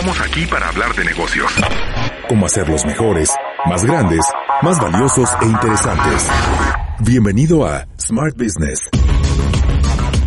[0.00, 1.52] Estamos aquí para hablar de negocios.
[2.26, 3.28] Cómo hacerlos mejores,
[3.66, 4.20] más grandes,
[4.62, 6.26] más valiosos e interesantes.
[7.00, 8.88] Bienvenido a Smart Business.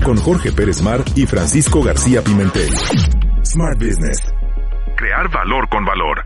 [0.03, 2.69] Con Jorge Pérez Mar y Francisco García Pimentel.
[3.43, 4.19] Smart Business.
[4.95, 6.23] Crear valor con valor.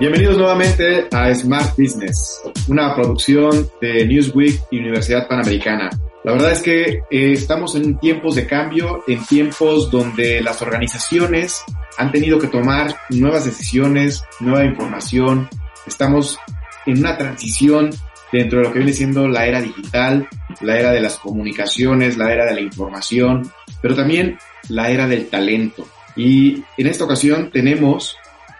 [0.00, 5.90] Bienvenidos nuevamente a Smart Business, una producción de Newsweek y Universidad Panamericana.
[6.24, 11.62] La verdad es que eh, estamos en tiempos de cambio, en tiempos donde las organizaciones
[11.98, 15.50] han tenido que tomar nuevas decisiones, nueva información.
[15.86, 16.38] Estamos
[16.86, 17.90] en una transición
[18.32, 20.26] dentro de lo que viene siendo la era digital,
[20.62, 23.52] la era de las comunicaciones, la era de la información,
[23.82, 24.38] pero también
[24.70, 25.86] la era del talento.
[26.16, 28.16] Y en esta ocasión tenemos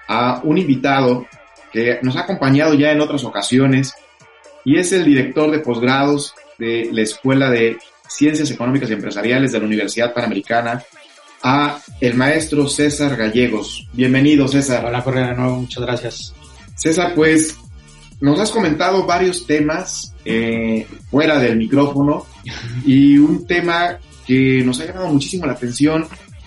[0.07, 1.27] a un invitado
[1.73, 3.95] que nos ha acompañado ya en otras ocasiones
[4.67, 9.59] y es el director de posgrados de la Escuela de Ciencias Económicas y Empresariales de
[9.59, 10.83] la Universidad Panamericana,
[11.43, 13.89] a el maestro César Gallegos.
[13.93, 14.85] Bienvenido, César.
[14.87, 16.35] Hola, Correa, de nuevo, muchas gracias.
[16.75, 17.57] César, pues
[18.21, 22.27] nos has comentado varios temas eh, fuera del micrófono
[22.87, 26.07] y un tema que nos ha llamado muchísimo la atención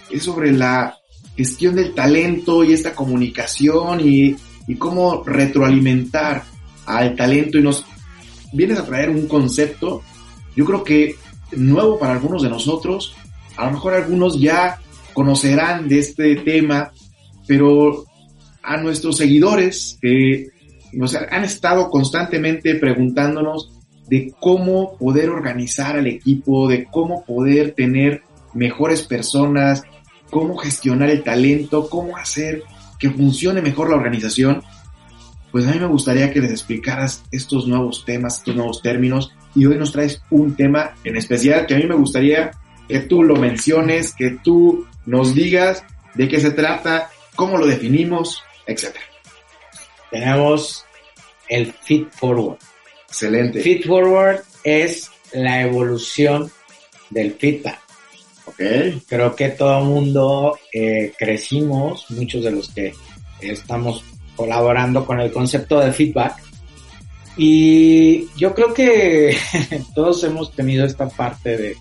[0.10, 0.98] es sobre la
[1.36, 4.36] gestión del talento y esta comunicación y,
[4.68, 6.44] y cómo retroalimentar
[6.88, 7.86] al talento y nos
[8.54, 10.02] vienes a traer un concepto,
[10.56, 11.16] yo creo que
[11.52, 13.16] nuevo para algunos de nosotros,
[13.56, 14.80] a lo mejor algunos ya
[15.14, 16.92] conocerán de este tema,
[17.48, 18.06] pero
[18.62, 20.50] a nuestros seguidores que
[20.94, 23.72] nos han estado constantemente preguntándonos
[24.10, 28.22] de cómo poder organizar al equipo, de cómo poder tener
[28.54, 29.84] mejores personas,
[30.30, 32.64] cómo gestionar el talento, cómo hacer
[33.00, 34.64] que funcione mejor la organización,
[35.52, 39.66] pues a mí me gustaría que les explicaras estos nuevos temas, estos nuevos términos, y
[39.66, 42.52] hoy nos traes un tema en especial que a mí me gustaría
[42.88, 48.44] que tú lo menciones, que tú nos digas de qué se trata, cómo lo definimos,
[48.66, 48.96] etc.
[50.12, 50.86] Tenemos
[51.50, 52.58] el Feed Forward.
[53.08, 53.62] Excelente.
[53.62, 56.52] Feed Forward es la evolución
[57.10, 57.80] del feedback.
[58.46, 58.62] Ok.
[59.08, 62.94] Creo que todo el mundo eh, crecimos, muchos de los que
[63.42, 64.04] estamos
[64.38, 66.38] colaborando con el concepto de feedback.
[67.36, 69.36] Y yo creo que
[69.96, 71.76] todos hemos tenido esta parte de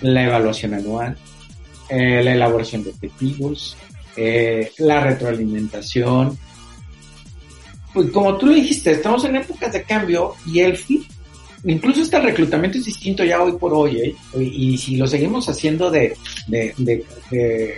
[0.00, 1.16] la evaluación anual,
[1.88, 3.76] eh, la elaboración de objetivos,
[4.16, 6.38] eh, la retroalimentación.
[7.92, 10.78] Pues como tú lo dijiste, estamos en épocas de cambio y el
[11.64, 14.14] incluso este reclutamiento es distinto ya hoy por hoy, ¿eh?
[14.40, 16.16] y si lo seguimos haciendo de,
[16.46, 17.74] de, de, de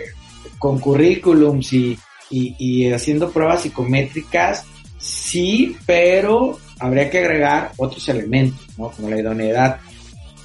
[0.59, 1.97] con currículums y,
[2.29, 4.65] y, y, haciendo pruebas psicométricas,
[4.97, 8.91] sí, pero habría que agregar otros elementos, ¿no?
[8.91, 9.77] Como la idoneidad.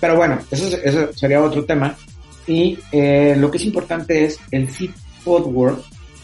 [0.01, 1.97] Pero bueno, eso, eso sería otro tema.
[2.47, 4.91] Y eh, lo que es importante es el feed
[5.23, 5.79] forward,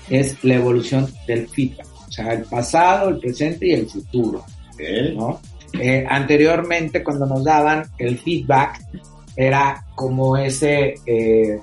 [0.08, 1.86] es la evolución del feedback.
[2.08, 4.44] O sea, el pasado, el presente y el futuro.
[4.74, 5.14] Okay.
[5.16, 5.40] ¿no?
[5.72, 8.84] Eh, anteriormente, cuando nos daban el feedback,
[9.36, 11.60] era como ese eh,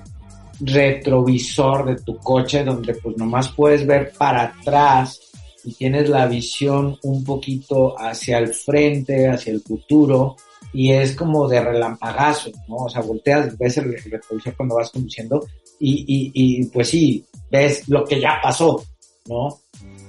[0.60, 5.20] retrovisor de tu coche donde pues nomás puedes ver para atrás
[5.64, 10.36] y tienes la visión un poquito hacia el frente, hacia el futuro
[10.72, 12.76] y es como de relampagazo, ¿no?
[12.76, 15.46] O sea, volteas, ves el, retrovisor cuando vas conduciendo
[15.78, 18.82] y, y, y pues sí, ves lo que ya pasó,
[19.26, 19.58] ¿no?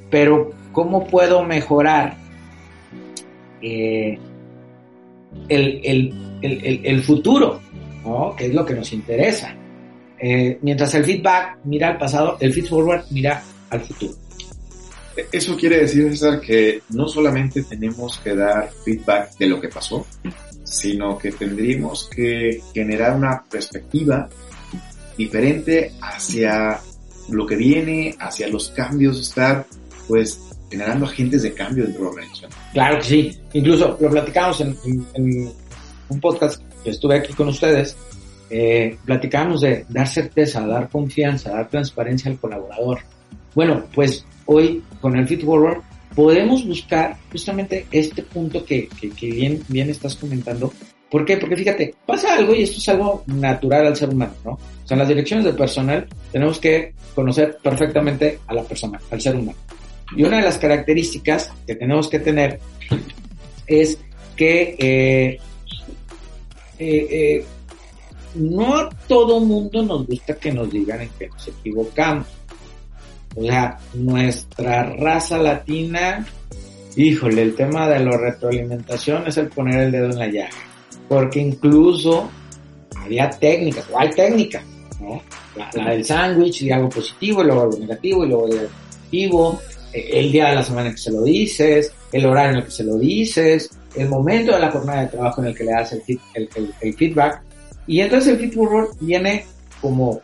[0.10, 2.18] Pero ¿cómo puedo mejorar
[3.62, 4.18] eh,
[5.48, 7.60] el, el, el, el, futuro,
[8.04, 8.36] ¿no?
[8.36, 9.56] que es lo que nos interesa.
[10.22, 14.14] Eh, mientras el feedback mira al pasado, el feed forward mira al futuro.
[15.32, 20.06] Eso quiere decir, César, que no solamente tenemos que dar feedback de lo que pasó,
[20.64, 24.30] sino que tendríamos que generar una perspectiva
[25.18, 26.80] diferente hacia
[27.30, 29.66] lo que viene, hacia los cambios, estar
[30.08, 32.52] pues generando agentes de cambio dentro de la organización.
[32.74, 33.40] Claro que sí.
[33.54, 35.52] Incluso lo platicamos en, en, en
[36.10, 37.98] un podcast que estuve aquí con ustedes.
[38.50, 43.00] Eh, platicamos de dar certeza, dar confianza, dar transparencia al colaborador.
[43.54, 45.82] Bueno, pues hoy con el Fit Forward
[46.16, 50.74] podemos buscar justamente este punto que, que, que bien, bien estás comentando.
[51.10, 51.38] ¿Por qué?
[51.38, 54.52] Porque fíjate, pasa algo y esto es algo natural al ser humano, ¿no?
[54.52, 59.22] O sea, en las direcciones del personal tenemos que conocer perfectamente a la persona, al
[59.22, 59.58] ser humano.
[60.16, 62.60] Y una de las características que tenemos que tener
[63.68, 64.00] es
[64.36, 65.40] que eh,
[66.80, 67.46] eh, eh,
[68.36, 72.28] no a todo mundo nos gusta que nos digan en que nos equivocamos.
[73.36, 76.26] O sea, nuestra raza latina,
[76.96, 80.50] híjole, el tema de la retroalimentación es el poner el dedo en la llaga.
[81.08, 82.30] Porque incluso
[82.96, 84.64] había técnicas, o hay técnicas,
[85.00, 85.22] ¿no?
[85.56, 89.60] La, la del sándwich, y algo positivo, y luego algo negativo, y luego algo negativo,
[89.94, 92.72] eh, el día de la semana que se lo dices, el horario en el que
[92.72, 95.94] se lo dices, el momento de la jornada de trabajo en el que le das
[95.94, 97.49] el feedback.
[97.90, 99.46] Y entonces el feed forward viene
[99.82, 100.22] como,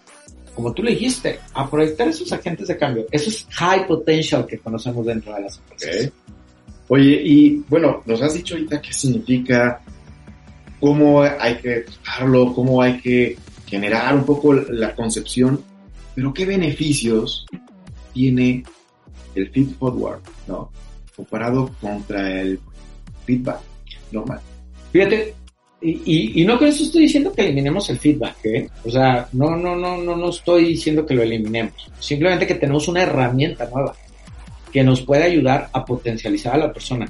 [0.54, 5.04] como tú le dijiste, a proyectar esos agentes de cambio, esos high potential que conocemos
[5.04, 6.06] dentro de las empresas.
[6.06, 6.14] Ok.
[6.90, 9.82] Oye, y bueno, nos has dicho ahorita qué significa,
[10.80, 13.36] cómo hay que tratarlo, cómo hay que
[13.66, 15.60] generar un poco la concepción,
[16.14, 17.48] pero qué beneficios
[18.14, 18.64] tiene
[19.34, 20.70] el feed forward, ¿no?
[21.16, 22.60] Comparado contra el
[23.26, 23.62] feedback
[24.12, 24.40] normal.
[24.92, 25.34] Fíjate,
[25.82, 28.70] y, y, y no con eso estoy diciendo que eliminemos el feedback, ¿eh?
[28.84, 31.92] O sea, no, no, no, no, no estoy diciendo que lo eliminemos.
[32.00, 33.94] Simplemente que tenemos una herramienta nueva
[34.72, 37.06] que nos puede ayudar a potencializar a la persona.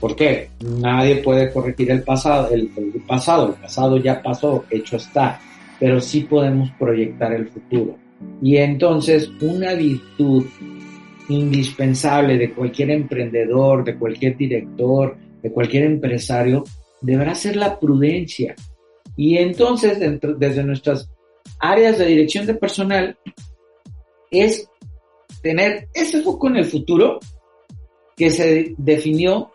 [0.00, 0.50] ¿Por qué?
[0.80, 5.40] Nadie puede corregir el pasado, el, el pasado, el pasado ya pasó, hecho está,
[5.78, 7.96] pero sí podemos proyectar el futuro.
[8.42, 10.44] Y entonces, una virtud
[11.28, 16.64] indispensable de cualquier emprendedor, de cualquier director, de cualquier empresario,
[17.00, 18.54] deberá ser la prudencia.
[19.16, 19.98] Y entonces,
[20.38, 21.10] desde nuestras
[21.60, 23.18] áreas de dirección de personal,
[24.30, 24.68] es
[25.42, 27.18] tener ese foco en el futuro
[28.16, 29.52] que se definió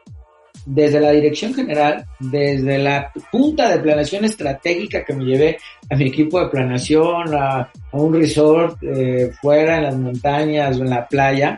[0.66, 5.57] desde la dirección general, desde la punta de planeación estratégica que me llevé
[5.89, 10.84] a mi equipo de planeación, a, a un resort eh, fuera en las montañas o
[10.84, 11.57] en la playa,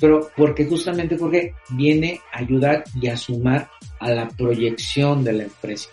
[0.00, 3.68] pero porque justamente porque viene a ayudar y a sumar
[4.00, 5.88] a la proyección de la empresa.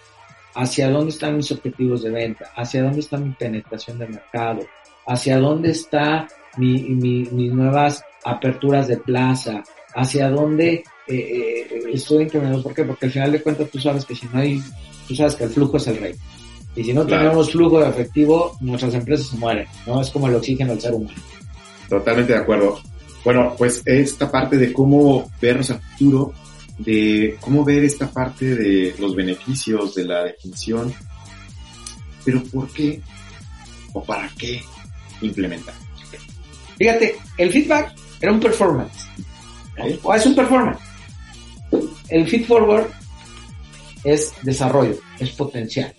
[0.55, 4.61] Hacia dónde están mis objetivos de venta, hacia dónde está mi penetración de mercado,
[5.07, 6.27] hacia dónde está
[6.57, 9.63] mi, mi, mis nuevas aperturas de plaza,
[9.95, 12.63] hacia dónde eh, eh, estoy incrementando.
[12.63, 12.83] ¿Por qué?
[12.83, 14.61] Porque al final de cuentas tú sabes que si no hay,
[15.07, 16.15] tú sabes que el flujo es el rey.
[16.75, 17.23] Y si no Claro.
[17.23, 20.01] tenemos flujo de efectivo, nuestras empresas se mueren, ¿no?
[20.01, 21.17] Es como el oxígeno del ser humano.
[21.89, 22.79] Totalmente de acuerdo.
[23.23, 26.33] Bueno, pues esta parte de cómo vernos al futuro,
[26.77, 30.93] de cómo ver esta parte de los beneficios de la definición,
[32.25, 33.01] pero ¿por qué
[33.93, 34.61] o para qué
[35.21, 35.75] implementar?
[36.77, 39.05] Fíjate, el feedback era un performance.
[39.77, 39.99] ¿ok?
[40.03, 40.81] O es un performance.
[42.09, 42.87] El feed forward
[44.03, 45.93] es desarrollo, es potencial.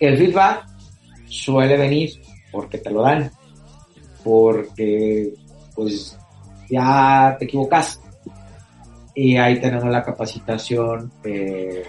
[0.00, 0.66] El feedback
[1.28, 2.10] suele venir
[2.50, 3.30] porque te lo dan,
[4.26, 5.32] porque
[5.72, 6.18] pues
[6.68, 8.00] ya te equivocas.
[9.14, 11.84] Y ahí tenemos la capacitación eh,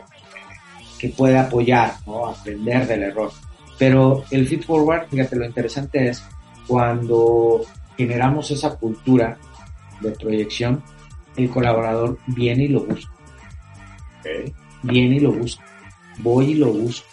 [0.99, 2.27] que puede apoyar, ¿no?
[2.27, 3.31] Aprender del error.
[3.79, 6.23] Pero el feed forward, fíjate, lo interesante es
[6.67, 7.61] cuando
[7.97, 9.35] generamos esa cultura
[10.01, 10.83] de proyección,
[11.37, 13.11] el colaborador viene y lo busca,
[14.83, 15.65] viene y lo busca,
[16.19, 17.07] voy y lo busco.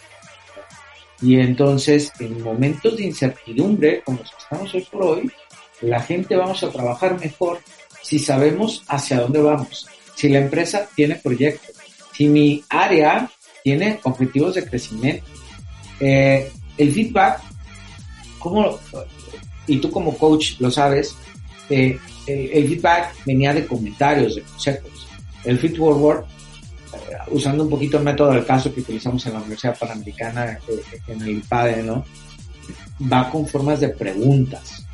[1.21, 5.31] Y entonces, en momentos de incertidumbre, como los que estamos hoy por hoy,
[5.81, 7.59] la gente vamos a trabajar mejor
[8.01, 11.75] si sabemos hacia dónde vamos, si la empresa tiene proyectos,
[12.13, 13.29] si mi área
[13.63, 15.25] tiene objetivos de crecimiento.
[15.99, 17.41] Eh, el feedback,
[18.37, 18.77] ¿cómo,
[19.65, 21.15] y tú como coach lo sabes,
[21.69, 21.97] eh,
[22.27, 25.07] el, el feedback venía de comentarios, de consejos.
[25.43, 26.29] El feed forward, eh,
[27.31, 31.21] usando un poquito el método del caso que utilizamos en la Universidad Panamericana, eh, en
[31.21, 32.05] el IPADE, ¿no?
[33.11, 34.85] Va con formas de preguntas.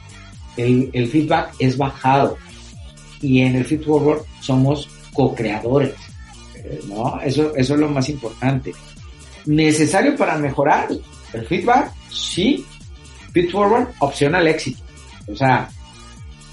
[0.57, 2.37] El, el feedback es bajado.
[3.21, 5.93] Y en el feed forward somos co-creadores.
[6.55, 7.19] eh, ¿no?
[7.21, 8.73] Eso, eso es lo más importante.
[9.45, 10.89] ¿Necesario para mejorar?
[11.33, 12.65] El feedback, sí.
[13.31, 14.81] Feed forward, opción éxito.
[15.31, 15.69] O sea,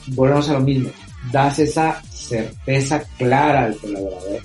[0.09, 0.91] volvemos a lo mismo.
[1.33, 4.41] Das esa certeza clara al colaborador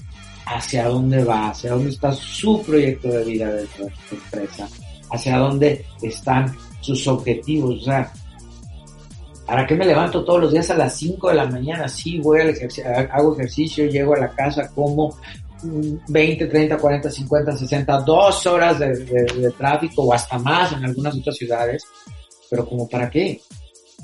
[0.46, 4.68] hacia dónde va, hacia dónde está su proyecto de vida de tu empresa,
[5.12, 7.82] hacia dónde están sus objetivos.
[7.82, 8.12] O sea,
[9.46, 11.88] ¿para qué me levanto todos los días a las 5 de la mañana?
[11.88, 15.16] Sí, voy al ejercicio, hago ejercicio, llego a la casa, como
[15.64, 21.38] 20, 30, 40, 50, 60, dos horas de, tráfico o hasta más en algunas otras
[21.38, 21.86] ciudades,
[22.50, 23.42] pero como para qué?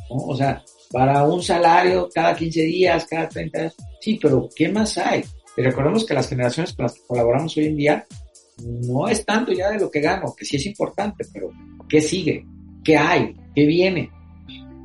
[0.10, 4.98] O sea, para un salario cada 15 días, cada 30 días, sí, pero ¿qué más
[4.98, 5.24] hay?
[5.60, 8.06] Y recordemos que las generaciones con las que colaboramos hoy en día
[8.88, 11.52] no es tanto ya de lo que gano, que sí es importante, pero
[11.90, 12.46] ¿qué sigue?
[12.82, 13.36] ¿Qué hay?
[13.54, 14.10] ¿Qué viene?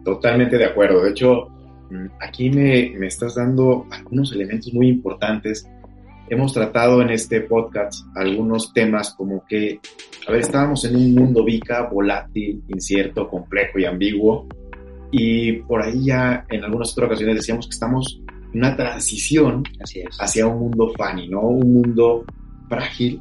[0.05, 1.05] Totalmente de acuerdo.
[1.05, 1.47] De hecho,
[1.91, 5.65] mm, aquí me, me estás dando algunos elementos muy importantes.
[6.29, 9.79] Hemos tratado en este podcast algunos temas como que,
[10.27, 14.49] a ver, estábamos en un mundo VICA, volátil, incierto, complejo y ambiguo.
[15.13, 18.24] Y por ahí ya en algunas otras ocasiones decíamos que estamos
[18.55, 20.17] una transición Así es.
[20.21, 21.41] hacia un mundo funny, ¿no?
[21.43, 22.25] Un mundo
[22.69, 23.21] frágil,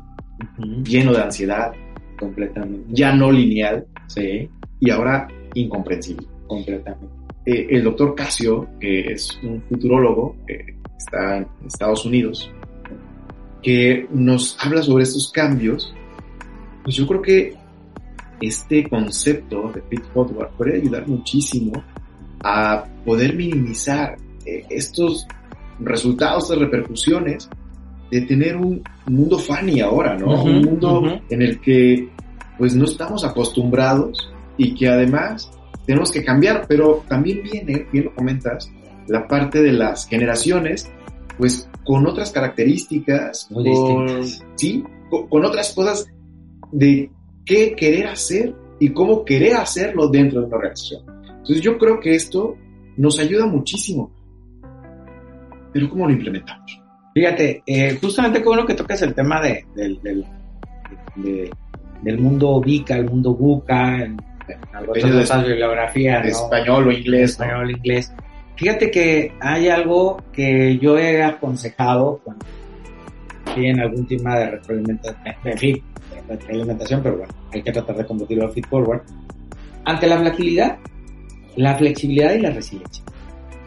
[0.58, 0.84] Ujú.
[0.84, 1.72] lleno de ansiedad,
[2.20, 2.86] Completamente.
[2.90, 4.50] ya no lineal Sí,
[4.80, 6.28] y ahora incomprensible.
[6.48, 7.08] completamente.
[7.46, 12.50] Eh, el doctor Casio, que es un futurólogo, eh, está en Estados Unidos,
[13.62, 15.94] que nos habla sobre estos cambios,
[16.84, 17.56] pues yo creo que
[18.42, 21.72] este concepto de Pit Forward puede ayudar muchísimo
[22.44, 25.28] a poder minimizar eh, estos
[25.80, 27.50] resultados, estas repercusiones
[28.12, 30.44] de tener un mundo funny ahora, ¿no?
[30.44, 32.10] Un mundo en el que
[32.58, 35.50] pues no estamos acostumbrados y que además
[35.86, 38.72] tenemos que cambiar, pero también viene, bien lo comentas,
[39.08, 40.90] la parte de las generaciones,
[41.38, 44.48] pues con otras características, Muy con, distintas.
[44.56, 46.08] sí, con, con otras cosas
[46.72, 47.10] de
[47.46, 51.04] qué querer hacer y cómo querer hacerlo dentro de una organización.
[51.28, 52.56] Entonces yo creo que esto
[52.96, 54.12] nos ayuda muchísimo.
[55.74, 56.82] Pero ¿cómo lo implementamos?
[57.14, 60.26] Fíjate, eh, justamente qué bueno que tocas el tema de, del, del,
[61.16, 61.52] de-
[62.02, 66.38] del mundo VICA, el mundo BUCA, en, en de- otras bibliografías, De ¿no?
[66.38, 67.46] español o inglés, ¿no?
[67.46, 68.14] español, inglés.
[68.56, 72.46] Fíjate que hay algo que yo he aconsejado cuando
[73.56, 75.84] tienen algún tema de retroalimentación, en fin,
[76.28, 79.02] de retroalimentación, pero bueno, hay que tratar de convertirlo a feed forward.
[79.86, 80.78] Ante la flexibilidad,
[81.56, 83.04] la flexibilidad y la resiliencia.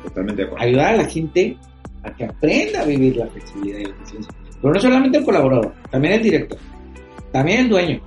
[0.03, 0.67] Totalmente de acuerdo.
[0.67, 1.57] Ayudar a la gente
[2.07, 4.35] a que aprenda a vivir la flexibilidad y la resiliencia.
[4.61, 6.59] Pero no solamente el colaborador, también el director,
[7.33, 8.01] también el dueño.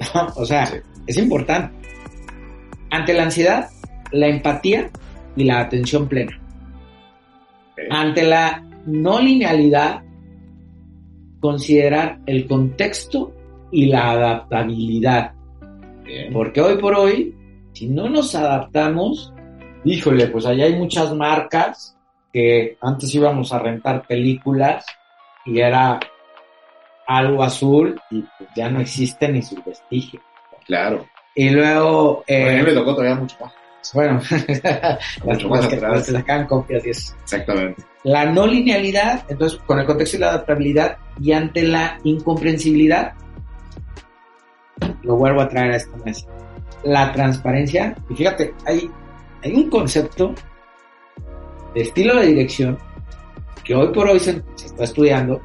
[0.36, 0.76] o sea, Sí.
[1.06, 1.74] es importante.
[2.90, 3.68] Ante la ansiedad,
[4.12, 4.90] la empatía
[5.36, 6.38] y la atención plena.
[7.90, 10.02] Ante la no linealidad,
[11.40, 13.32] considerar el contexto
[13.70, 15.32] y la adaptabilidad.
[16.04, 16.32] Bien.
[16.32, 17.34] Porque hoy por hoy,
[17.72, 19.32] si no nos adaptamos,
[19.84, 21.97] híjole, pues allá hay muchas marcas
[22.32, 24.84] que antes íbamos a rentar películas
[25.44, 25.98] y era
[27.06, 30.20] algo azul y pues ya no existe ni su vestigio.
[30.66, 31.06] Claro.
[31.34, 33.52] Y luego, a mí eh, me tocó todavía mucho más.
[33.94, 35.92] bueno, las, Mucho más que, atrás.
[35.92, 37.14] las que sacaban copias y eso.
[37.22, 37.82] Exactamente.
[38.04, 43.14] La no linealidad, entonces con el contexto y la adaptabilidad y ante la incomprensibilidad,
[45.02, 46.26] lo vuelvo a traer a esta mesa.
[46.84, 48.90] La transparencia, y fíjate, hay,
[49.42, 50.34] hay un concepto
[51.74, 52.78] de estilo de dirección
[53.64, 55.40] que hoy por hoy se, se está estudiando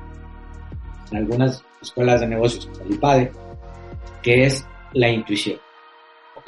[1.11, 3.31] en algunas escuelas de negocios como el IPADE,
[4.21, 5.57] que es la intuición.
[6.35, 6.47] Ok.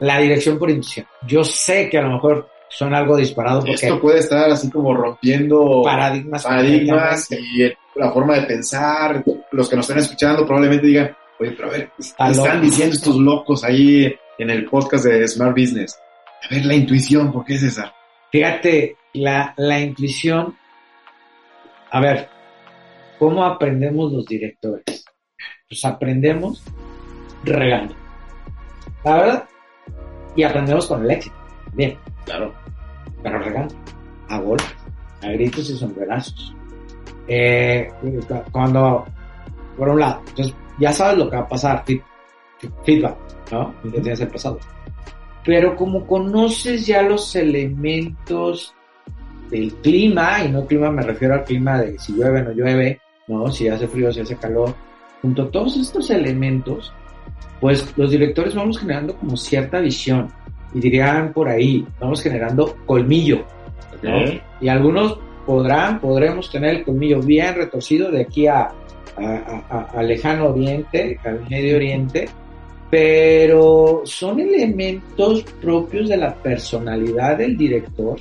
[0.00, 1.06] La dirección por intuición.
[1.26, 4.94] Yo sé que a lo mejor suena algo disparado porque Esto puede estar así como
[4.94, 9.24] rompiendo paradigmas paradigmas y la forma de pensar.
[9.50, 12.66] Los que nos están escuchando probablemente digan, oye, pero a ver, Está ¿qué están loco.
[12.66, 15.98] diciendo estos locos ahí en el podcast de Smart Business?
[16.48, 17.92] A ver, la intuición, ¿por qué es esa?
[18.30, 20.56] Fíjate, la, la intuición.
[21.90, 22.28] A ver,
[23.18, 25.04] ¿cómo aprendemos los directores?
[25.68, 26.62] Pues aprendemos
[27.44, 27.94] regando.
[29.04, 29.48] La verdad.
[30.36, 31.36] Y aprendemos con el éxito.
[31.72, 32.52] Bien, Claro.
[33.22, 33.74] pero regando.
[34.28, 34.74] A golpes,
[35.22, 36.54] a gritos y sombrerazos.
[37.26, 39.06] Eh, cu- cuando,
[39.76, 42.02] por un lado, entonces ya sabes lo que va a pasar, feed-
[42.84, 43.16] feedback,
[43.50, 43.74] ¿no?
[43.90, 44.58] Tienes el pasado.
[45.48, 48.74] Pero como conoces ya los elementos
[49.50, 53.00] del clima, y no clima me refiero al clima de si llueve o no llueve,
[53.28, 53.50] ¿no?
[53.50, 54.74] Si hace frío, si hace calor,
[55.22, 56.92] junto a todos estos elementos,
[57.62, 60.28] pues los directores vamos generando como cierta visión,
[60.74, 63.42] y dirían por ahí, vamos generando colmillo,
[64.02, 64.10] ¿no?
[64.60, 68.70] Y algunos podrán, podremos tener el colmillo bien retorcido de aquí a, a,
[69.16, 72.28] a- a- a lejano oriente, al medio oriente,
[72.90, 78.18] pero son elementos propios de la personalidad del director.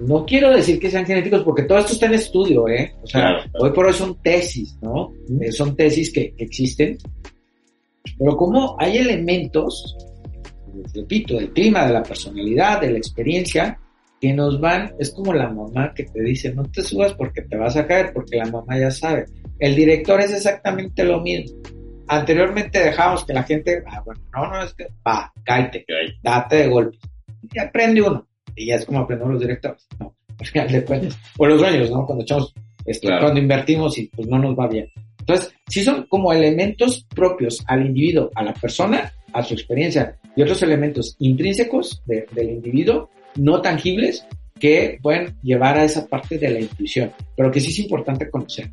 [0.00, 2.94] No quiero decir que sean genéticos porque todo esto está en estudio, ¿eh?
[3.02, 3.64] O sea, Claro, claro.
[3.64, 5.12] hoy por hoy son tesis, ¿no?
[5.40, 6.98] Eh, son tesis que, que existen.
[8.18, 9.96] Pero como hay elementos,
[10.94, 13.78] repito, del clima, de la personalidad, de la experiencia,
[14.20, 17.56] que nos van, es como la mamá que te dice, no te subas porque te
[17.56, 19.26] vas a caer, porque la mamá ya sabe.
[19.58, 21.58] El director es exactamente lo mismo.
[22.08, 25.84] Anteriormente dejábamos que la gente, ah, bueno, no, no, es que, va, cállate,
[26.22, 26.98] date de golpe.
[27.52, 28.26] Y aprende uno.
[28.54, 30.14] Y ya es como aprendemos los directores, ¿no?
[30.40, 31.18] Al final de cuentas.
[31.38, 32.04] O los dueños, ¿no?
[32.06, 33.22] Cuando echamos, este, Claro.
[33.24, 34.90] cuando invertimos y pues no nos va bien.
[35.20, 40.42] Entonces, sí son como elementos propios al individuo, a la persona, a su experiencia, y
[40.42, 44.24] otros elementos intrínsecos de- del individuo, no tangibles,
[44.60, 48.70] que pueden llevar a esa parte de la intuición, pero que sí es importante conocer.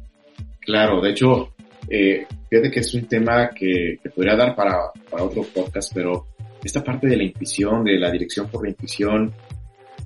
[0.60, 1.54] Claro, de hecho,
[1.90, 6.28] eh, fíjate que es un tema que, que podría dar para, para otro podcast, pero
[6.64, 9.34] esta parte de la intuición, de la dirección por la intuición,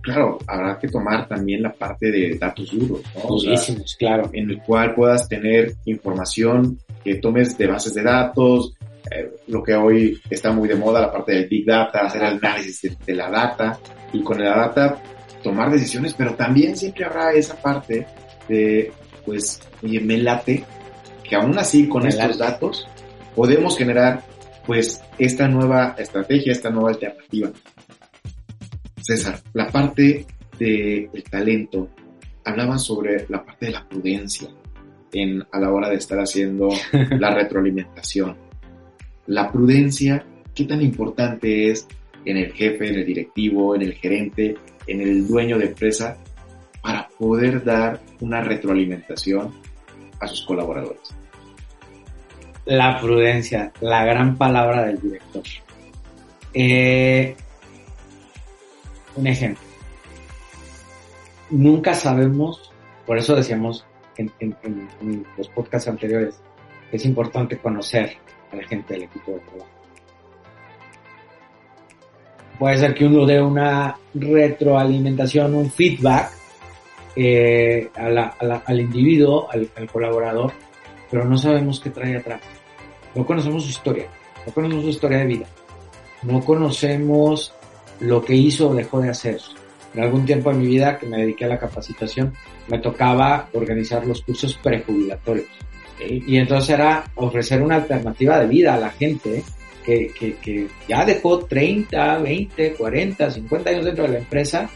[0.01, 3.21] claro, habrá que tomar también la parte de datos duros, ¿no?
[3.27, 4.29] O sea, Durísimos, claro.
[4.33, 8.73] en el cual puedas tener información que tomes de bases de datos,
[9.11, 12.37] eh, lo que hoy está muy de moda, la parte del Big Data, hacer el
[12.37, 13.79] análisis de, de la data
[14.11, 15.01] y con la data
[15.43, 18.05] tomar decisiones, pero también siempre habrá esa parte
[18.49, 18.91] de,
[19.25, 20.63] pues, oye, me late
[21.27, 22.87] que aún así con estos datos
[23.35, 24.23] podemos generar,
[24.65, 27.51] pues, esta nueva estrategia, esta nueva alternativa.
[29.01, 30.25] César, la parte
[30.57, 31.89] del talento,
[32.43, 34.49] hablaban sobre la parte de la prudencia
[35.11, 36.69] en, a la hora de estar haciendo
[37.19, 38.35] la retroalimentación.
[39.27, 41.87] La prudencia, ¿qué tan importante es
[42.25, 44.55] en el jefe, en el directivo, en el gerente,
[44.87, 46.17] en el dueño de empresa
[46.81, 49.53] para poder dar una retroalimentación
[50.19, 51.13] a sus colaboradores?
[52.65, 55.43] La prudencia, la gran palabra del director.
[56.53, 57.35] Eh,
[59.15, 59.63] un ejemplo.
[61.49, 62.71] Nunca sabemos,
[63.05, 63.85] por eso decíamos
[64.17, 66.39] en, en- los podcasts anteriores,
[66.91, 68.17] es importante conocer
[68.51, 69.67] a la gente del equipo de trabajo.
[72.59, 76.31] Puede ser que uno dé una retroalimentación, un feedback
[77.17, 80.51] eh, a la- a la- al individuo, al- al colaborador,
[81.09, 82.41] pero no sabemos qué trae atrás.
[83.15, 84.05] No conocemos su historia,
[84.45, 85.45] no conocemos su historia de vida,
[86.23, 87.53] no conocemos
[87.99, 89.39] lo que hizo o dejó de hacer.
[89.95, 92.33] En algún tiempo de mi vida que me dediqué a la capacitación,
[92.67, 95.47] me tocaba organizar los cursos prejubilatorios.
[95.99, 99.43] Y entonces era ofrecer una alternativa de vida a la gente
[99.83, 104.69] que, que, que ya dejó 30, 20, 40, 50 años dentro de la empresa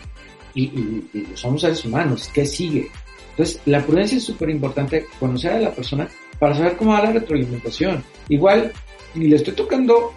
[0.54, 2.30] y, y- y somos seres humanos.
[2.34, 2.90] ¿Qué sigue?
[3.32, 6.08] Entonces, la prudencia es súper importante, conocer a la persona
[6.40, 8.04] para saber cómo va la retroalimentación.
[8.30, 8.72] Igual,
[9.14, 10.14] si le estoy tocando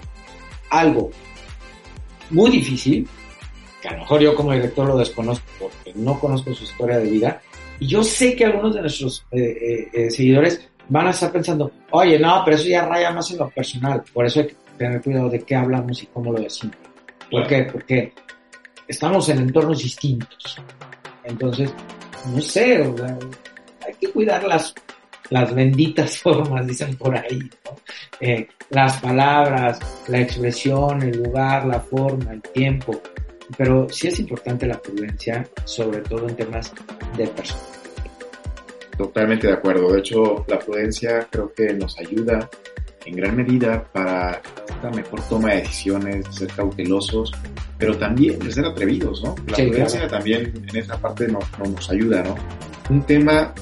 [0.70, 1.10] algo
[2.30, 3.06] muy difícil,
[3.80, 7.10] que a lo mejor yo como director lo desconozco porque no conozco su historia de
[7.10, 7.40] vida,
[7.78, 11.70] y yo sé que algunos de nuestros eh, eh, eh, seguidores van a estar pensando,
[11.90, 15.00] oye, no, pero eso ya raya más en lo personal, por eso hay que tener
[15.02, 16.76] cuidado de qué hablamos y cómo lo decimos.
[17.30, 17.62] ¿Por qué?
[17.70, 18.12] Porque
[18.88, 20.58] estamos en entornos distintos.
[21.24, 21.72] Entonces,
[22.32, 24.74] no sé, hay que cuidar las,
[25.30, 27.50] las benditas formas, dicen por ahí.
[28.20, 33.00] Eh, las palabras, la expresión, el lugar, la forma, el tiempo.
[33.56, 36.72] Pero sí es importante la prudencia, sobre todo en temas
[37.16, 37.74] de personas.
[38.96, 39.92] Totalmente de acuerdo.
[39.92, 42.48] De hecho, la prudencia creo que nos ayuda
[43.04, 47.32] en gran medida para esta mejor toma de decisiones, de ser cautelosos,
[47.78, 49.34] pero también de ser atrevidos, ¿no?
[49.46, 50.14] La Sí, prudencia claro.
[50.16, 52.34] también en esa parte no, no nos ayuda, ¿no?
[52.90, 53.52] Un tema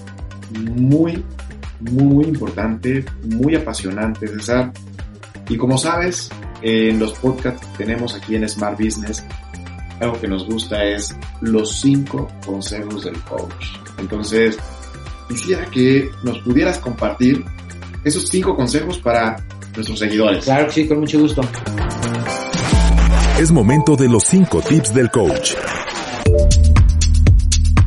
[0.79, 1.22] muy,
[1.81, 4.72] muy importante, muy apasionante, César.
[5.48, 6.31] Y como sabes,
[6.62, 9.25] en los podcasts que tenemos aquí en Smart Business,
[10.01, 13.66] algo que nos gusta es los cinco consejos del coach.
[13.98, 14.59] Entonces,
[15.29, 17.44] quisiera que nos pudieras compartir
[18.05, 19.37] esos cinco consejos para
[19.77, 20.44] nuestros seguidores.
[20.44, 21.42] Claro que sí, con mucho gusto.
[23.42, 25.55] Es momento de los 5 tips del coach.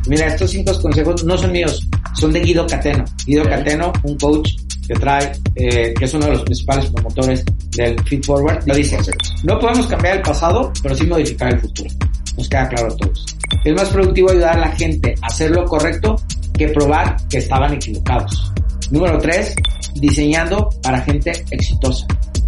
[0.06, 3.02] Mira, estos cinco consejos no son míos, son de Guido Cateno.
[3.24, 3.42] Guido.
[3.44, 4.50] Cateno, un coach
[4.86, 7.42] que trae, eh, que es uno de los principales promotores
[7.74, 8.98] del Feed Forward, lo dice,
[9.44, 11.88] no podemos cambiar el pasado, pero sí modificar el futuro.
[12.36, 13.24] Nos queda claro a todos.
[13.64, 16.16] Es más productivo ayudar a la gente a hacer lo correcto
[16.52, 18.52] que probar que estaban equivocados.
[18.90, 19.54] Número tres,
[19.94, 22.06] diseñando para gente exitosa.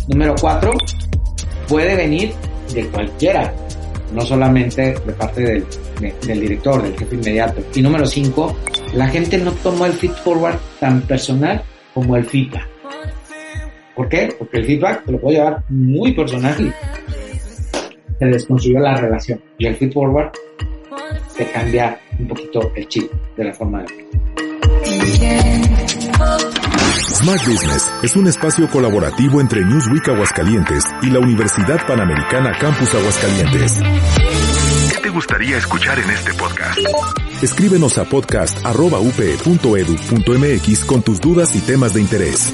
[0.09, 0.75] Número cuatro,
[1.66, 2.35] puede venir
[2.74, 3.52] de cualquiera,
[4.12, 5.64] no solamente de parte del,
[6.00, 7.62] de- del director, del jefe inmediato.
[7.74, 8.57] Y número cinco,
[8.94, 11.62] la gente no tomó el feed forward tan personal
[11.94, 12.66] como el feedback.
[13.94, 14.28] ¿Por qué?
[14.38, 16.74] Porque el feedback te lo puedo llevar muy personal
[18.18, 19.40] te desconstruyó la relación.
[19.59, 20.31] Y el feed forward
[21.37, 23.87] te cambia un poquito el chip de la forma de
[27.18, 33.81] Smart Business es un espacio colaborativo entre Newsweek Aguascalientes y la Universidad Panamericana Campus Aguascalientes.
[34.92, 36.78] ¿Qué te gustaría escuchar en este podcast?
[37.42, 42.52] Escríbenos a podcast.upe.edu.mx con tus dudas y temas de interés.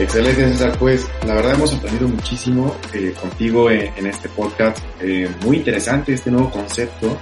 [0.00, 0.78] Excelente, César.
[0.78, 4.78] Pues la verdad hemos aprendido muchísimo eh, contigo en, en este podcast.
[4.98, 7.18] Eh, muy interesante este nuevo concepto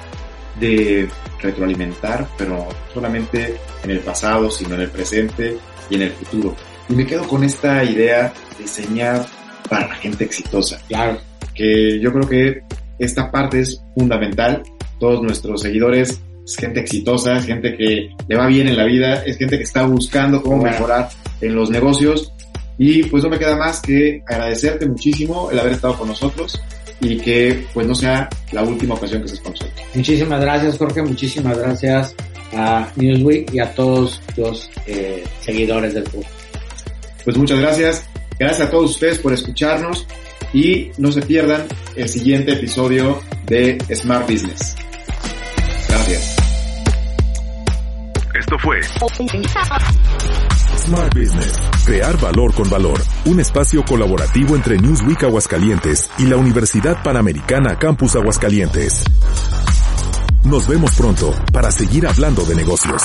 [0.61, 1.09] de
[1.41, 5.57] retroalimentar, pero no solamente en el pasado, sino en el presente
[5.89, 6.55] y en el futuro.
[6.89, 9.27] Y me quedo con esta idea de diseñar
[9.69, 10.81] para la gente exitosa.
[10.89, 11.19] Claro.
[11.55, 12.63] que yo creo que
[12.99, 14.63] esta parte es fundamental.
[14.99, 19.23] Todos nuestros seguidores es gente exitosa, es gente que le va bien en la vida,
[19.27, 20.73] es gente que está buscando cómo Bueno.
[20.73, 21.09] mejorar
[21.41, 22.33] en los negocios.
[22.79, 26.59] Y pues no me queda más que agradecerte muchísimo el haber estado con nosotros.
[27.03, 29.70] y que pues no sea la última ocasión que se con nosotros.
[29.95, 32.15] Muchísimas gracias Jorge, muchísimas gracias
[32.55, 36.25] a Newsweek y a todos los eh, seguidores del club.
[37.25, 38.05] Pues muchas gracias,
[38.39, 40.07] gracias a todos ustedes por escucharnos
[40.53, 44.77] y no se pierdan el siguiente episodio de Smart Business.
[45.89, 46.37] Gracias.
[48.39, 48.81] Esto fue
[50.79, 51.53] Smart Business.
[51.85, 53.01] Crear valor con valor.
[53.27, 59.05] Un espacio colaborativo entre Newsweek Aguascalientes y la Universidad Panamericana Campus Aguascalientes.
[60.45, 63.03] Nos vemos pronto para seguir hablando de negocios.